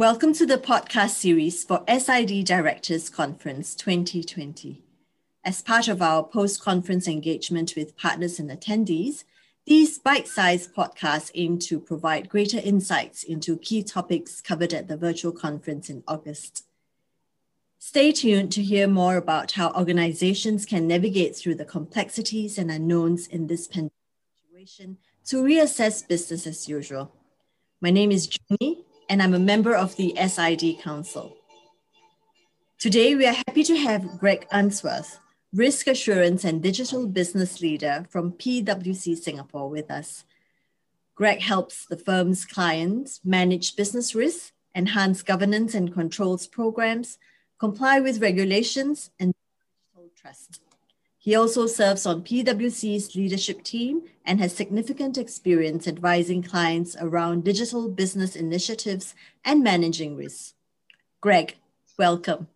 Welcome 0.00 0.32
to 0.36 0.46
the 0.46 0.56
podcast 0.56 1.10
series 1.10 1.62
for 1.62 1.84
SID 1.86 2.46
Directors 2.46 3.10
Conference 3.10 3.74
2020. 3.74 4.82
As 5.44 5.60
part 5.60 5.88
of 5.88 6.00
our 6.00 6.24
post 6.24 6.62
conference 6.62 7.06
engagement 7.06 7.74
with 7.76 7.98
partners 7.98 8.38
and 8.38 8.48
attendees, 8.48 9.24
these 9.66 9.98
bite 9.98 10.26
sized 10.26 10.74
podcasts 10.74 11.30
aim 11.34 11.58
to 11.58 11.78
provide 11.78 12.30
greater 12.30 12.58
insights 12.64 13.22
into 13.22 13.58
key 13.58 13.82
topics 13.82 14.40
covered 14.40 14.72
at 14.72 14.88
the 14.88 14.96
virtual 14.96 15.32
conference 15.32 15.90
in 15.90 16.02
August. 16.08 16.64
Stay 17.78 18.10
tuned 18.10 18.52
to 18.52 18.62
hear 18.62 18.88
more 18.88 19.18
about 19.18 19.52
how 19.52 19.70
organizations 19.72 20.64
can 20.64 20.88
navigate 20.88 21.36
through 21.36 21.56
the 21.56 21.66
complexities 21.66 22.56
and 22.56 22.70
unknowns 22.70 23.26
in 23.26 23.48
this 23.48 23.68
pandemic 23.68 23.92
situation 24.42 24.96
to 25.26 25.42
reassess 25.42 26.08
business 26.08 26.46
as 26.46 26.70
usual. 26.70 27.12
My 27.82 27.90
name 27.90 28.10
is 28.10 28.34
Junie 28.48 28.86
and 29.10 29.20
I'm 29.20 29.34
a 29.34 29.40
member 29.40 29.74
of 29.74 29.96
the 29.96 30.14
SID 30.16 30.78
Council. 30.80 31.36
Today, 32.78 33.16
we 33.16 33.26
are 33.26 33.34
happy 33.48 33.64
to 33.64 33.76
have 33.76 34.20
Greg 34.20 34.46
Unsworth, 34.52 35.18
Risk 35.52 35.88
Assurance 35.88 36.44
and 36.44 36.62
Digital 36.62 37.08
Business 37.08 37.60
Leader 37.60 38.06
from 38.08 38.30
PwC 38.30 39.18
Singapore, 39.18 39.68
with 39.68 39.90
us. 39.90 40.24
Greg 41.16 41.40
helps 41.40 41.86
the 41.86 41.96
firm's 41.96 42.44
clients 42.44 43.20
manage 43.24 43.74
business 43.74 44.14
risk, 44.14 44.52
enhance 44.76 45.22
governance 45.22 45.74
and 45.74 45.92
controls 45.92 46.46
programs, 46.46 47.18
comply 47.58 47.98
with 47.98 48.22
regulations, 48.22 49.10
and 49.18 49.34
build 49.92 50.14
trust. 50.14 50.60
He 51.22 51.34
also 51.34 51.66
serves 51.66 52.06
on 52.06 52.22
PwC's 52.22 53.14
leadership 53.14 53.62
team 53.62 54.04
and 54.24 54.40
has 54.40 54.56
significant 54.56 55.18
experience 55.18 55.86
advising 55.86 56.42
clients 56.42 56.96
around 56.98 57.44
digital 57.44 57.90
business 57.90 58.34
initiatives 58.34 59.14
and 59.44 59.62
managing 59.62 60.16
risks. 60.16 60.54
Greg, 61.20 61.56
welcome. 61.98 62.48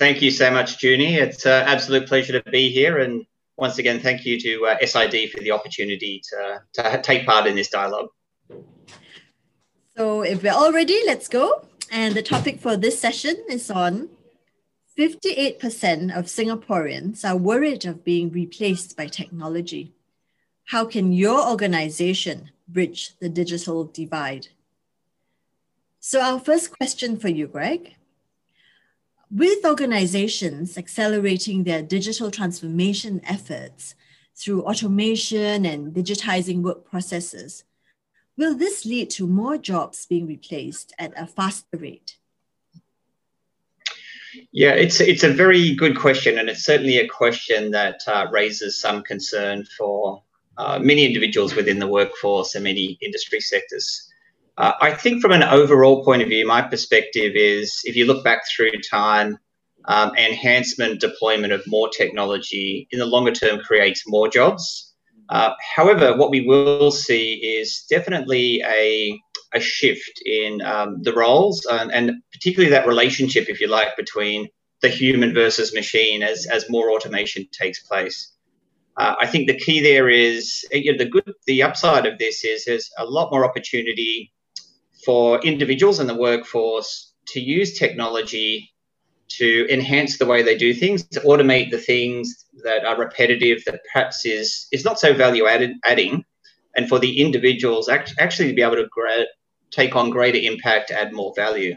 Thank 0.00 0.20
you 0.20 0.32
so 0.32 0.50
much, 0.50 0.82
Junie. 0.82 1.14
It's 1.14 1.46
an 1.46 1.64
absolute 1.68 2.08
pleasure 2.08 2.40
to 2.40 2.50
be 2.50 2.70
here. 2.70 2.98
And 2.98 3.24
once 3.56 3.78
again, 3.78 4.00
thank 4.00 4.26
you 4.26 4.40
to 4.40 4.66
uh, 4.66 4.84
SID 4.84 5.30
for 5.30 5.38
the 5.38 5.52
opportunity 5.52 6.20
to, 6.30 6.62
to 6.72 7.00
take 7.02 7.24
part 7.24 7.46
in 7.46 7.54
this 7.54 7.68
dialogue. 7.68 8.08
So, 9.96 10.22
if 10.22 10.42
we're 10.42 10.52
all 10.52 10.72
ready, 10.72 11.00
let's 11.06 11.28
go. 11.28 11.68
And 11.92 12.16
the 12.16 12.22
topic 12.22 12.58
for 12.58 12.76
this 12.76 13.00
session 13.00 13.36
is 13.48 13.70
on 13.70 14.08
58% 14.98 16.18
of 16.18 16.24
Singaporeans 16.24 17.24
are 17.24 17.36
worried 17.36 17.84
of 17.84 18.02
being 18.02 18.30
replaced 18.32 18.96
by 18.96 19.06
technology. 19.06 19.94
How 20.64 20.84
can 20.86 21.12
your 21.12 21.48
organization 21.48 22.50
bridge 22.66 23.12
the 23.20 23.28
digital 23.28 23.84
divide? 23.84 24.48
So, 26.00 26.20
our 26.20 26.40
first 26.40 26.76
question 26.76 27.16
for 27.16 27.28
you, 27.28 27.46
Greg. 27.46 27.94
With 29.30 29.64
organizations 29.64 30.76
accelerating 30.76 31.62
their 31.62 31.82
digital 31.82 32.32
transformation 32.32 33.20
efforts 33.22 33.94
through 34.34 34.62
automation 34.64 35.64
and 35.64 35.94
digitizing 35.94 36.62
work 36.62 36.84
processes, 36.84 37.62
will 38.36 38.56
this 38.56 38.84
lead 38.84 39.10
to 39.10 39.28
more 39.28 39.58
jobs 39.58 40.06
being 40.06 40.26
replaced 40.26 40.92
at 40.98 41.12
a 41.16 41.28
faster 41.28 41.76
rate? 41.76 42.17
Yeah, 44.58 44.72
it's 44.72 45.00
it's 45.00 45.22
a 45.22 45.32
very 45.32 45.72
good 45.76 45.96
question, 45.96 46.36
and 46.36 46.48
it's 46.48 46.64
certainly 46.64 46.98
a 46.98 47.06
question 47.06 47.70
that 47.70 48.00
uh, 48.08 48.26
raises 48.32 48.80
some 48.80 49.04
concern 49.04 49.64
for 49.64 50.24
uh, 50.56 50.80
many 50.82 51.06
individuals 51.06 51.54
within 51.54 51.78
the 51.78 51.86
workforce 51.86 52.56
and 52.56 52.64
many 52.64 52.98
industry 53.00 53.38
sectors. 53.38 54.12
Uh, 54.56 54.72
I 54.80 54.94
think, 54.94 55.22
from 55.22 55.30
an 55.30 55.44
overall 55.44 56.04
point 56.04 56.22
of 56.22 56.28
view, 56.28 56.44
my 56.44 56.60
perspective 56.60 57.36
is 57.36 57.82
if 57.84 57.94
you 57.94 58.04
look 58.04 58.24
back 58.24 58.48
through 58.48 58.72
time, 58.80 59.38
um, 59.84 60.10
enhancement, 60.16 61.00
deployment 61.00 61.52
of 61.52 61.62
more 61.68 61.88
technology 61.88 62.88
in 62.90 62.98
the 62.98 63.06
longer 63.06 63.30
term 63.30 63.60
creates 63.60 64.08
more 64.08 64.26
jobs. 64.26 64.92
Uh, 65.28 65.52
however, 65.76 66.16
what 66.16 66.32
we 66.32 66.40
will 66.40 66.90
see 66.90 67.34
is 67.34 67.86
definitely 67.88 68.60
a 68.66 69.20
a 69.54 69.60
shift 69.60 70.20
in 70.24 70.60
um, 70.62 71.02
the 71.02 71.12
roles 71.12 71.66
and, 71.66 71.92
and, 71.92 72.12
particularly 72.32 72.70
that 72.70 72.86
relationship, 72.86 73.48
if 73.48 73.60
you 73.60 73.66
like, 73.66 73.96
between 73.96 74.48
the 74.82 74.88
human 74.88 75.34
versus 75.34 75.74
machine 75.74 76.22
as, 76.22 76.46
as 76.46 76.68
more 76.68 76.90
automation 76.90 77.46
takes 77.52 77.80
place. 77.80 78.32
Uh, 78.96 79.14
I 79.20 79.26
think 79.26 79.46
the 79.46 79.58
key 79.58 79.80
there 79.80 80.08
is 80.08 80.64
you 80.72 80.92
know, 80.92 80.98
the 80.98 81.08
good, 81.08 81.32
the 81.46 81.62
upside 81.62 82.06
of 82.06 82.18
this 82.18 82.44
is 82.44 82.64
there's 82.64 82.90
a 82.98 83.04
lot 83.04 83.30
more 83.30 83.44
opportunity 83.44 84.32
for 85.04 85.40
individuals 85.40 86.00
in 86.00 86.06
the 86.06 86.14
workforce 86.14 87.12
to 87.28 87.40
use 87.40 87.78
technology 87.78 88.72
to 89.28 89.66
enhance 89.70 90.18
the 90.18 90.26
way 90.26 90.42
they 90.42 90.56
do 90.56 90.72
things, 90.74 91.04
to 91.08 91.20
automate 91.20 91.70
the 91.70 91.78
things 91.78 92.46
that 92.64 92.84
are 92.84 92.98
repetitive, 92.98 93.62
that 93.66 93.80
perhaps 93.92 94.24
is 94.24 94.66
is 94.72 94.84
not 94.84 94.98
so 94.98 95.12
value 95.12 95.46
added, 95.46 95.72
adding, 95.84 96.24
and 96.76 96.88
for 96.88 96.98
the 96.98 97.20
individuals 97.20 97.88
act, 97.88 98.14
actually 98.18 98.48
to 98.48 98.54
be 98.54 98.62
able 98.62 98.76
to 98.76 99.26
take 99.70 99.96
on 99.96 100.10
greater 100.10 100.38
impact, 100.38 100.90
add 100.90 101.12
more 101.12 101.32
value. 101.36 101.76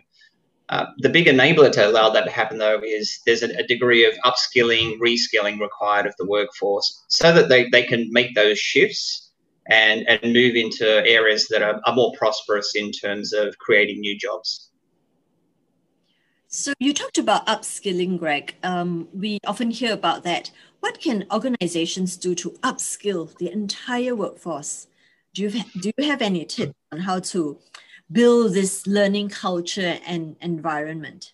Uh, 0.69 0.85
the 0.99 1.09
big 1.09 1.25
enabler 1.25 1.69
to 1.69 1.85
allow 1.85 2.09
that 2.09 2.23
to 2.23 2.31
happen, 2.31 2.57
though, 2.57 2.79
is 2.81 3.19
there's 3.25 3.43
a, 3.43 3.49
a, 3.57 3.67
degree 3.67 4.05
of 4.05 4.13
upskilling, 4.23 4.97
reskilling 4.99 5.59
required 5.59 6.05
of 6.05 6.15
the 6.17 6.25
workforce 6.25 7.03
so 7.09 7.33
that 7.33 7.49
they, 7.49 7.67
they 7.69 7.83
can 7.83 8.07
make 8.11 8.33
those 8.35 8.57
shifts 8.57 9.31
and, 9.69 10.07
and 10.07 10.33
move 10.33 10.55
into 10.55 11.05
areas 11.05 11.49
that 11.49 11.61
are, 11.61 11.81
are 11.85 11.93
more 11.93 12.13
prosperous 12.17 12.73
in 12.73 12.91
terms 12.91 13.33
of 13.33 13.57
creating 13.57 13.99
new 13.99 14.17
jobs. 14.17 14.70
So, 16.53 16.73
you 16.79 16.93
talked 16.93 17.17
about 17.17 17.47
upskilling, 17.47 18.19
Greg. 18.19 18.55
Um, 18.61 19.07
we 19.13 19.39
often 19.47 19.71
hear 19.71 19.93
about 19.93 20.23
that. 20.23 20.51
What 20.81 20.99
can 20.99 21.25
organizations 21.31 22.17
do 22.17 22.35
to 22.35 22.49
upskill 22.61 23.37
the 23.37 23.49
entire 23.49 24.15
workforce? 24.15 24.87
Do 25.33 25.43
you, 25.43 25.63
do 25.79 25.93
you 25.97 26.03
have 26.09 26.21
any 26.21 26.43
tips 26.43 26.73
on 26.91 26.99
how 26.99 27.19
to 27.19 27.57
build 28.11 28.53
this 28.53 28.85
learning 28.85 29.29
culture 29.29 29.97
and 30.05 30.35
environment? 30.41 31.31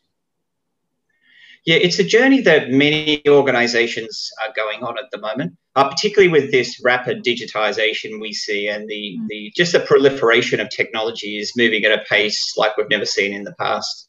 Yeah, 1.65 1.77
it's 1.77 1.97
a 1.97 2.03
journey 2.03 2.41
that 2.41 2.69
many 2.69 3.27
organizations 3.27 4.29
are 4.45 4.53
going 4.55 4.83
on 4.83 4.99
at 4.99 5.09
the 5.11 5.19
moment, 5.19 5.57
uh, 5.75 5.89
particularly 5.89 6.31
with 6.31 6.51
this 6.51 6.79
rapid 6.83 7.23
digitization 7.23 8.21
we 8.21 8.33
see 8.33 8.67
and 8.67 8.87
the, 8.87 9.17
mm. 9.19 9.27
the 9.29 9.51
just 9.55 9.71
the 9.71 9.79
proliferation 9.79 10.59
of 10.59 10.69
technology 10.69 11.39
is 11.39 11.57
moving 11.57 11.83
at 11.85 11.91
a 11.91 12.05
pace 12.07 12.53
like 12.55 12.77
we've 12.77 12.89
never 12.91 13.05
seen 13.05 13.33
in 13.33 13.43
the 13.43 13.55
past. 13.55 14.07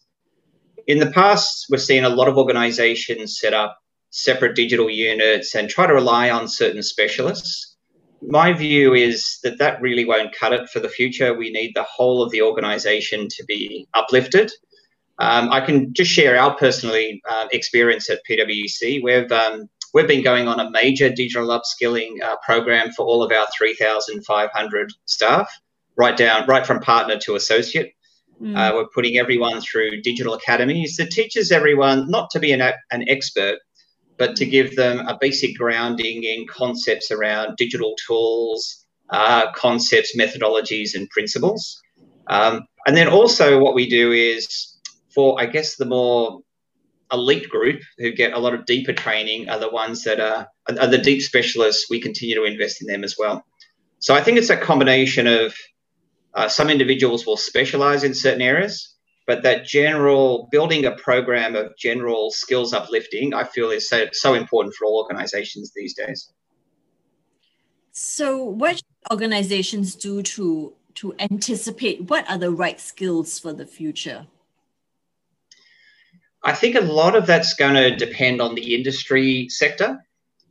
In 0.88 0.98
the 0.98 1.10
past, 1.10 1.66
we've 1.70 1.80
seen 1.80 2.02
a 2.02 2.08
lot 2.08 2.28
of 2.28 2.36
organizations 2.36 3.38
set 3.38 3.54
up 3.54 3.78
separate 4.10 4.56
digital 4.56 4.90
units 4.90 5.54
and 5.54 5.68
try 5.68 5.86
to 5.86 5.94
rely 5.94 6.30
on 6.30 6.48
certain 6.48 6.82
specialists 6.82 7.76
my 8.22 8.52
view 8.52 8.94
is 8.94 9.38
that 9.42 9.58
that 9.58 9.80
really 9.80 10.04
won't 10.04 10.34
cut 10.34 10.52
it 10.52 10.68
for 10.70 10.80
the 10.80 10.88
future. 10.88 11.34
We 11.34 11.50
need 11.50 11.72
the 11.74 11.84
whole 11.84 12.22
of 12.22 12.30
the 12.30 12.42
organisation 12.42 13.28
to 13.28 13.44
be 13.44 13.86
uplifted. 13.94 14.50
Um, 15.18 15.50
I 15.50 15.60
can 15.60 15.92
just 15.92 16.10
share 16.10 16.38
our 16.38 16.54
personally 16.56 17.20
uh, 17.28 17.48
experience 17.50 18.08
at 18.10 18.20
PwC. 18.28 19.02
We've 19.02 19.30
um, 19.32 19.68
we've 19.94 20.06
been 20.06 20.22
going 20.22 20.46
on 20.48 20.60
a 20.60 20.70
major 20.70 21.10
digital 21.10 21.48
upskilling 21.48 22.22
uh, 22.22 22.36
program 22.44 22.92
for 22.92 23.04
all 23.04 23.22
of 23.22 23.32
our 23.32 23.46
3,500 23.56 24.92
staff, 25.06 25.50
right 25.96 26.16
down 26.16 26.46
right 26.46 26.66
from 26.66 26.80
partner 26.80 27.18
to 27.18 27.34
associate. 27.34 27.94
Mm. 28.42 28.56
Uh, 28.56 28.74
we're 28.74 28.88
putting 28.88 29.16
everyone 29.16 29.60
through 29.60 30.02
digital 30.02 30.34
academies 30.34 30.96
that 30.96 31.10
teaches 31.10 31.50
everyone 31.50 32.08
not 32.08 32.30
to 32.30 32.38
be 32.38 32.52
an, 32.52 32.60
an 32.90 33.08
expert, 33.08 33.58
but 34.16 34.36
to 34.36 34.46
give 34.46 34.76
them 34.76 35.00
a 35.06 35.16
basic 35.20 35.56
grounding 35.56 36.24
in 36.24 36.46
concepts 36.46 37.10
around 37.10 37.56
digital 37.56 37.94
tools, 38.06 38.84
uh, 39.10 39.50
concepts, 39.52 40.16
methodologies, 40.16 40.94
and 40.94 41.08
principles. 41.10 41.80
Um, 42.28 42.66
and 42.86 42.96
then 42.96 43.08
also, 43.08 43.58
what 43.58 43.74
we 43.74 43.88
do 43.88 44.12
is 44.12 44.76
for, 45.14 45.40
I 45.40 45.46
guess, 45.46 45.76
the 45.76 45.86
more 45.86 46.40
elite 47.10 47.48
group 47.48 47.80
who 47.98 48.12
get 48.12 48.32
a 48.32 48.38
lot 48.38 48.54
of 48.54 48.66
deeper 48.66 48.92
training 48.92 49.48
are 49.48 49.58
the 49.58 49.70
ones 49.70 50.04
that 50.04 50.20
are, 50.20 50.46
are 50.68 50.86
the 50.86 50.98
deep 50.98 51.22
specialists. 51.22 51.86
We 51.90 52.00
continue 52.00 52.34
to 52.36 52.44
invest 52.44 52.82
in 52.82 52.86
them 52.86 53.02
as 53.02 53.16
well. 53.18 53.44
So 53.98 54.14
I 54.14 54.22
think 54.22 54.38
it's 54.38 54.50
a 54.50 54.56
combination 54.56 55.26
of 55.26 55.54
uh, 56.38 56.48
some 56.48 56.70
individuals 56.70 57.26
will 57.26 57.36
specialize 57.36 58.04
in 58.04 58.14
certain 58.14 58.42
areas, 58.42 58.94
but 59.26 59.42
that 59.42 59.66
general 59.66 60.48
building 60.52 60.84
a 60.84 60.92
program 60.92 61.56
of 61.56 61.76
general 61.76 62.30
skills 62.30 62.72
uplifting, 62.72 63.34
I 63.34 63.42
feel 63.42 63.70
is 63.70 63.88
so, 63.88 64.06
so 64.12 64.34
important 64.34 64.76
for 64.76 64.84
all 64.86 65.02
organizations 65.02 65.72
these 65.74 65.94
days. 65.94 66.32
So, 67.90 68.44
what 68.44 68.80
organizations 69.10 69.96
do 69.96 70.22
to 70.22 70.74
to 70.94 71.14
anticipate 71.18 72.08
what 72.08 72.28
are 72.30 72.38
the 72.38 72.52
right 72.52 72.80
skills 72.80 73.40
for 73.40 73.52
the 73.52 73.66
future? 73.66 74.28
I 76.44 76.54
think 76.54 76.76
a 76.76 76.80
lot 76.80 77.16
of 77.16 77.26
that's 77.26 77.54
going 77.54 77.74
to 77.74 77.96
depend 77.96 78.40
on 78.40 78.54
the 78.54 78.76
industry 78.76 79.48
sector 79.48 79.98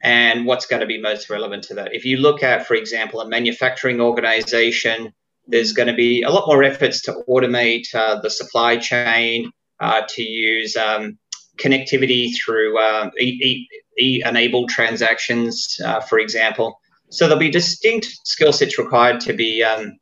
and 0.04 0.46
what's 0.46 0.66
going 0.66 0.82
to 0.82 0.86
be 0.86 1.00
most 1.02 1.30
relevant 1.30 1.64
to 1.66 1.76
that. 1.76 1.96
If 1.96 2.04
you 2.04 2.18
look 2.18 2.44
at, 2.44 2.68
for 2.68 2.76
example, 2.76 3.22
a 3.22 3.28
manufacturing 3.28 4.02
organization, 4.02 5.14
There's 5.48 5.74
going 5.74 5.88
to 5.88 5.94
be 5.94 6.24
a 6.24 6.30
lot 6.30 6.48
more 6.48 6.64
efforts 6.64 7.02
to 7.04 7.24
automate 7.30 7.94
uh, 7.94 8.20
the 8.22 8.30
supply 8.30 8.78
chain, 8.78 9.52
uh, 9.80 10.02
to 10.10 10.24
use 10.24 10.76
um, 10.76 11.18
connectivity 11.58 12.32
through 12.36 12.78
uh, 12.78 13.10
e- 13.20 13.68
e- 13.98 14.22
enabled 14.26 14.70
transactions, 14.70 15.80
uh, 15.84 16.02
for 16.02 16.20
example. 16.20 16.80
So 17.10 17.26
there'll 17.26 17.40
be 17.40 17.50
distinct 17.50 18.08
skill 18.24 18.52
sets 18.52 18.78
required 18.78 19.22
to 19.22 19.34
be 19.34 19.64
um, 19.64 19.98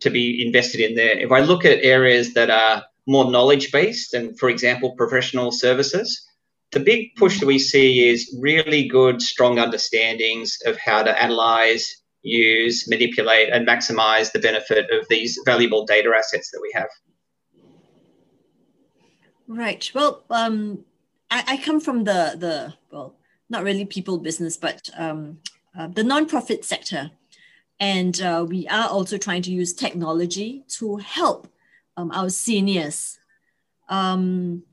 to 0.00 0.10
be 0.10 0.46
invested 0.46 0.80
in 0.80 0.94
there. 0.94 1.18
If 1.18 1.32
I 1.32 1.40
look 1.40 1.64
at 1.64 1.82
areas 1.82 2.34
that 2.34 2.50
are 2.50 2.84
more 3.06 3.30
knowledge 3.30 3.72
based, 3.72 4.14
and 4.14 4.38
for 4.38 4.48
example, 4.48 4.94
professional 4.96 5.50
services, 5.50 6.24
the 6.70 6.80
big 6.80 7.16
push 7.16 7.40
that 7.40 7.46
we 7.46 7.58
see 7.58 8.08
is 8.08 8.36
really 8.40 8.86
good, 8.86 9.20
strong 9.22 9.58
understandings 9.58 10.58
of 10.66 10.78
how 10.78 11.02
to 11.02 11.22
analyze, 11.22 12.02
use, 12.22 12.88
manipulate, 12.88 13.50
and 13.50 13.66
maximize 13.66 14.32
the 14.32 14.38
benefit 14.38 14.90
of 14.90 15.06
these 15.08 15.38
valuable 15.44 15.84
data 15.86 16.12
assets 16.16 16.50
that 16.50 16.60
we 16.60 16.72
have. 16.74 16.88
Right. 19.46 19.90
Well, 19.94 20.24
um, 20.30 20.84
I, 21.30 21.44
I 21.46 21.56
come 21.58 21.80
from 21.80 22.04
the 22.04 22.34
the 22.36 22.74
well, 22.90 23.14
not 23.48 23.64
really 23.64 23.84
people 23.84 24.18
business, 24.18 24.56
but 24.56 24.90
um, 24.96 25.38
uh, 25.76 25.86
the 25.88 26.02
nonprofit 26.02 26.64
sector, 26.64 27.10
and 27.80 28.20
uh, 28.20 28.44
we 28.46 28.68
are 28.68 28.88
also 28.88 29.16
trying 29.16 29.42
to 29.42 29.50
use 29.50 29.72
technology 29.72 30.64
to 30.68 30.96
help 30.96 31.48
um, 31.96 32.10
our 32.12 32.28
seniors. 32.28 33.18
Um, 33.88 34.64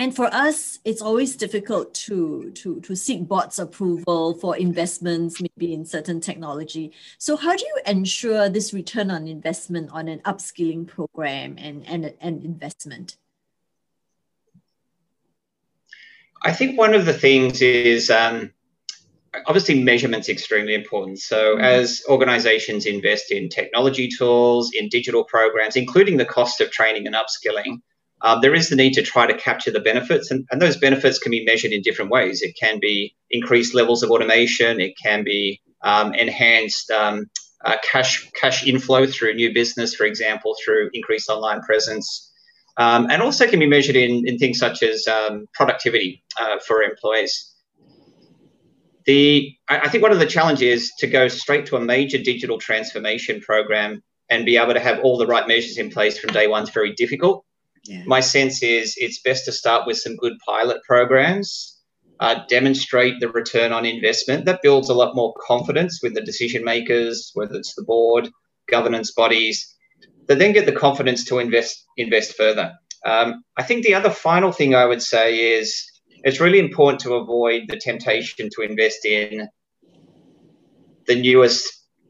and 0.00 0.16
for 0.16 0.34
us, 0.34 0.78
it's 0.86 1.02
always 1.02 1.36
difficult 1.36 1.92
to, 2.06 2.50
to, 2.52 2.80
to 2.80 2.96
seek 2.96 3.28
board's 3.28 3.58
approval 3.58 4.32
for 4.32 4.56
investments, 4.56 5.42
maybe 5.42 5.74
in 5.74 5.84
certain 5.84 6.22
technology. 6.22 6.92
So 7.18 7.36
how 7.36 7.54
do 7.54 7.66
you 7.66 7.80
ensure 7.84 8.48
this 8.48 8.72
return 8.72 9.10
on 9.10 9.28
investment 9.28 9.90
on 9.92 10.08
an 10.08 10.20
upskilling 10.20 10.86
program 10.86 11.56
and, 11.58 11.86
and, 11.86 12.14
and 12.18 12.42
investment? 12.42 13.18
I 16.42 16.52
think 16.52 16.78
one 16.78 16.94
of 16.94 17.04
the 17.04 17.12
things 17.12 17.60
is 17.60 18.08
um, 18.08 18.52
obviously 19.46 19.82
measurement's 19.82 20.30
extremely 20.30 20.72
important. 20.72 21.18
So 21.18 21.56
mm-hmm. 21.56 21.64
as 21.64 22.02
organizations 22.08 22.86
invest 22.86 23.32
in 23.32 23.50
technology 23.50 24.08
tools, 24.08 24.70
in 24.72 24.88
digital 24.88 25.24
programs, 25.24 25.76
including 25.76 26.16
the 26.16 26.24
cost 26.24 26.62
of 26.62 26.70
training 26.70 27.06
and 27.06 27.14
upskilling, 27.14 27.82
um, 28.22 28.40
there 28.42 28.54
is 28.54 28.68
the 28.68 28.76
need 28.76 28.92
to 28.94 29.02
try 29.02 29.26
to 29.26 29.34
capture 29.34 29.70
the 29.70 29.80
benefits, 29.80 30.30
and, 30.30 30.46
and, 30.50 30.60
those 30.60 30.76
benefits 30.76 31.18
can 31.18 31.30
be 31.30 31.44
measured 31.44 31.72
in 31.72 31.82
different 31.82 32.10
ways. 32.10 32.42
It 32.42 32.54
can 32.58 32.78
be 32.78 33.14
increased 33.30 33.74
levels 33.74 34.02
of 34.02 34.10
automation, 34.10 34.80
it 34.80 34.94
can 35.02 35.24
be 35.24 35.60
um, 35.82 36.12
enhanced 36.14 36.90
um, 36.90 37.30
uh, 37.64 37.76
cash 37.82 38.28
cash 38.32 38.66
inflow 38.66 39.06
through 39.06 39.34
new 39.34 39.52
business, 39.52 39.94
for 39.94 40.04
example, 40.04 40.54
through 40.62 40.90
increased 40.92 41.30
online 41.30 41.62
presence, 41.62 42.30
um, 42.76 43.08
and 43.10 43.22
also 43.22 43.46
can 43.46 43.58
be 43.58 43.66
measured 43.66 43.96
in, 43.96 44.26
in 44.26 44.38
things 44.38 44.58
such 44.58 44.82
as 44.82 45.06
um, 45.06 45.46
productivity 45.54 46.22
uh, 46.38 46.58
for 46.66 46.82
employees. 46.82 47.54
The 49.06 49.54
I, 49.68 49.80
I 49.80 49.88
think 49.88 50.02
one 50.02 50.12
of 50.12 50.18
the 50.18 50.26
challenges 50.26 50.92
to 50.98 51.06
go 51.06 51.28
straight 51.28 51.66
to 51.66 51.76
a 51.76 51.80
major 51.80 52.18
digital 52.18 52.58
transformation 52.58 53.40
program 53.40 54.02
and 54.28 54.44
be 54.44 54.58
able 54.58 54.74
to 54.74 54.80
have 54.80 55.00
all 55.00 55.18
the 55.18 55.26
right 55.26 55.48
measures 55.48 55.76
in 55.76 55.90
place 55.90 56.18
from 56.18 56.32
day 56.32 56.46
one 56.46 56.62
is 56.62 56.70
very 56.70 56.94
difficult. 56.94 57.44
Yeah. 57.84 58.02
My 58.06 58.20
sense 58.20 58.62
is 58.62 58.94
it's 58.96 59.20
best 59.22 59.44
to 59.46 59.52
start 59.52 59.86
with 59.86 59.98
some 59.98 60.16
good 60.16 60.34
pilot 60.46 60.82
programs, 60.86 61.78
uh, 62.20 62.40
demonstrate 62.48 63.20
the 63.20 63.28
return 63.28 63.72
on 63.72 63.86
investment. 63.86 64.44
That 64.44 64.62
builds 64.62 64.90
a 64.90 64.94
lot 64.94 65.14
more 65.14 65.34
confidence 65.46 66.00
with 66.02 66.14
the 66.14 66.20
decision 66.20 66.64
makers, 66.64 67.30
whether 67.34 67.54
it's 67.54 67.74
the 67.74 67.84
board, 67.84 68.28
governance 68.68 69.12
bodies, 69.12 69.74
that 70.26 70.38
then 70.38 70.52
get 70.52 70.66
the 70.66 70.72
confidence 70.72 71.24
to 71.24 71.38
invest 71.38 71.84
invest 71.96 72.36
further. 72.36 72.72
Um, 73.04 73.42
I 73.56 73.62
think 73.62 73.84
the 73.84 73.94
other 73.94 74.10
final 74.10 74.52
thing 74.52 74.74
I 74.74 74.84
would 74.84 75.02
say 75.02 75.58
is 75.58 75.90
it's 76.22 76.40
really 76.40 76.58
important 76.58 77.00
to 77.00 77.14
avoid 77.14 77.62
the 77.68 77.78
temptation 77.78 78.50
to 78.54 78.62
invest 78.62 79.06
in 79.06 79.48
the 81.06 81.20
newest, 81.20 81.66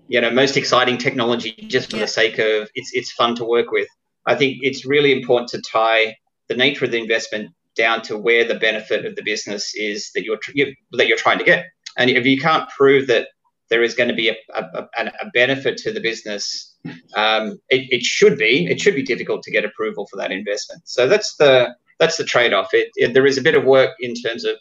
you 0.09 0.21
know, 0.21 0.31
most 0.31 0.57
exciting 0.57 0.99
technology 0.99 1.53
just 1.69 1.91
for 1.91 1.97
yeah. 1.97 2.03
the 2.03 2.09
sake 2.09 2.39
of 2.39 2.69
it's 2.75 2.91
it's 2.93 3.13
fun 3.13 3.37
to 3.37 3.45
work 3.45 3.71
with. 3.71 3.89
I 4.31 4.37
think 4.37 4.59
it's 4.63 4.87
really 4.87 5.11
important 5.11 5.49
to 5.51 5.61
tie 5.61 6.17
the 6.49 6.55
nature 6.55 6.85
of 6.85 6.93
the 6.93 6.99
investment 6.99 7.51
down 7.75 8.01
to 8.03 8.17
where 8.17 8.47
the 8.47 8.55
benefit 8.55 9.05
of 9.05 9.17
the 9.17 9.25
business 9.25 9.75
is 9.75 10.13
that 10.15 10.23
you're 10.23 10.39
you, 10.55 10.73
that 10.93 11.09
you're 11.09 11.25
trying 11.27 11.39
to 11.39 11.45
get. 11.45 11.67
And 11.99 12.09
if 12.11 12.25
you 12.25 12.39
can't 12.39 12.69
prove 12.71 13.09
that 13.09 13.27
there 13.71 13.83
is 13.83 13.95
going 13.95 14.09
to 14.09 14.15
be 14.15 14.29
a, 14.29 14.37
a, 14.55 14.89
a 14.97 15.31
benefit 15.35 15.79
to 15.79 15.93
the 15.93 16.01
business, 16.01 16.77
um, 17.17 17.59
it, 17.71 17.83
it, 17.97 18.03
should 18.05 18.39
be 18.39 18.67
it 18.67 18.81
should 18.81 18.95
be 18.95 19.03
difficult 19.03 19.43
to 19.43 19.51
get 19.51 19.65
approval 19.65 20.07
for 20.07 20.17
that 20.19 20.31
investment. 20.31 20.83
So 20.85 21.09
that's 21.09 21.35
the 21.35 21.75
that's 21.99 22.17
the 22.17 22.25
trade-off. 22.25 22.73
It, 22.73 22.89
it, 22.95 23.15
there 23.15 23.27
is 23.27 23.37
a 23.37 23.43
bit 23.43 23.57
of 23.57 23.65
work 23.65 23.91
in 23.99 24.15
terms 24.15 24.45
of 24.45 24.57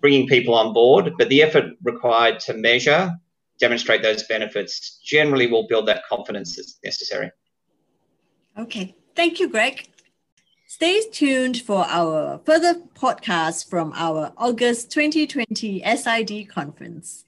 bringing 0.00 0.26
people 0.26 0.54
on 0.54 0.74
board, 0.74 1.12
but 1.18 1.28
the 1.28 1.42
effort 1.42 1.66
required 1.84 2.40
to 2.40 2.54
measure, 2.54 3.12
demonstrate 3.60 4.02
those 4.02 4.24
benefits, 4.24 5.00
generally 5.04 5.46
will 5.46 5.68
build 5.68 5.86
that 5.86 6.02
confidence 6.08 6.56
that's 6.56 6.78
necessary. 6.84 7.30
Okay. 8.58 8.96
Thank 9.14 9.38
you, 9.38 9.48
Greg. 9.48 9.86
Stay 10.66 11.00
tuned 11.12 11.62
for 11.62 11.86
our 11.86 12.40
further 12.44 12.74
podcast 12.94 13.70
from 13.70 13.92
our 13.94 14.32
August 14.36 14.90
2020 14.90 15.82
SID 15.96 16.48
conference. 16.48 17.24